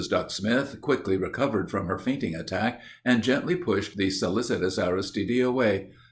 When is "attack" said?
2.33-2.81